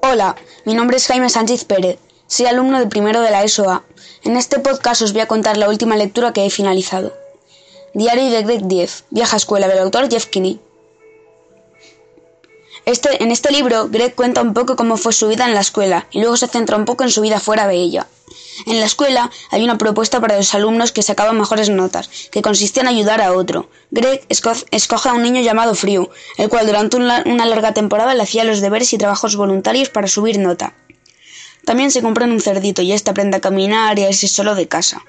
[0.00, 1.98] Hola, mi nombre es Jaime Sánchez Pérez.
[2.28, 3.82] Soy alumno de primero de la ESOA.
[4.22, 7.12] En este podcast os voy a contar la última lectura que he finalizado.
[7.94, 10.60] Diario de Greg Diez, vieja escuela del autor Jeff Kinney.
[12.84, 16.06] Este, en este libro, Greg cuenta un poco cómo fue su vida en la escuela
[16.12, 18.06] y luego se centra un poco en su vida fuera de ella.
[18.66, 22.82] En la escuela hay una propuesta para los alumnos que sacaban mejores notas, que consistía
[22.82, 23.70] en ayudar a otro.
[23.90, 28.44] Greg escoge a un niño llamado Frio, el cual durante una, larga temporada le hacía
[28.44, 30.74] los deberes y trabajos voluntarios para subir nota.
[31.64, 34.68] También se compra un cerdito y este aprende a caminar y a irse solo de
[34.68, 35.04] casa.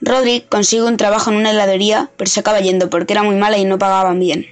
[0.00, 3.58] Roderick consigue un trabajo en una heladería, pero se acaba yendo porque era muy mala
[3.58, 4.46] y no pagaban bien.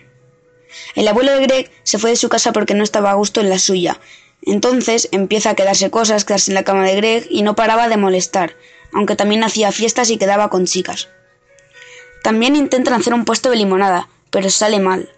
[0.94, 3.48] El abuelo de Greg se fue de su casa porque no estaba a gusto en
[3.50, 3.98] la suya.
[4.42, 7.96] Entonces empieza a quedarse cosas, quedarse en la cama de Greg y no paraba de
[7.96, 8.56] molestar,
[8.92, 11.08] aunque también hacía fiestas y quedaba con chicas.
[12.22, 15.10] También intentan hacer un puesto de limonada, pero sale mal.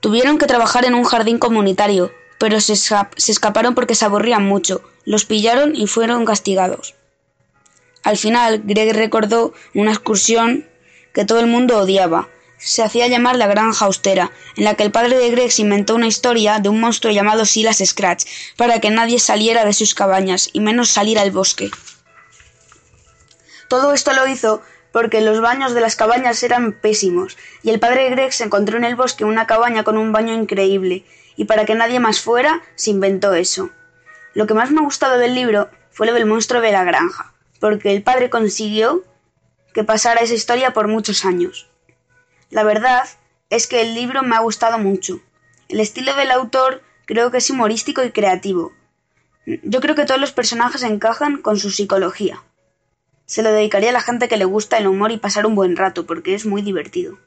[0.00, 4.82] Tuvieron que trabajar en un jardín comunitario, pero se, se escaparon porque se aburrían mucho,
[5.04, 6.94] los pillaron y fueron castigados.
[8.02, 10.66] Al final, Greg recordó una excursión
[11.14, 12.28] que todo el mundo odiaba,
[12.64, 15.94] se hacía llamar la Granja Austera, en la que el padre de Greg se inventó
[15.94, 18.24] una historia de un monstruo llamado Silas Scratch,
[18.56, 21.70] para que nadie saliera de sus cabañas, y menos salir al bosque.
[23.68, 28.14] Todo esto lo hizo porque los baños de las cabañas eran pésimos, y el padre
[28.14, 31.74] de se encontró en el bosque una cabaña con un baño increíble, y para que
[31.74, 33.70] nadie más fuera, se inventó eso.
[34.34, 37.32] Lo que más me ha gustado del libro fue lo del monstruo de la granja,
[37.58, 39.02] porque el padre consiguió
[39.72, 41.71] que pasara esa historia por muchos años.
[42.52, 43.08] La verdad
[43.48, 45.22] es que el libro me ha gustado mucho.
[45.70, 48.72] El estilo del autor creo que es humorístico y creativo.
[49.46, 52.42] Yo creo que todos los personajes encajan con su psicología.
[53.24, 55.76] Se lo dedicaría a la gente que le gusta el humor y pasar un buen
[55.76, 57.18] rato, porque es muy divertido.